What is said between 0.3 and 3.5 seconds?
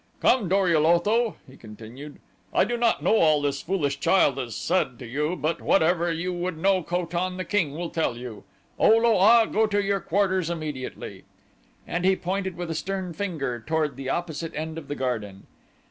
Dor ul Otho," he continued, "I do not know all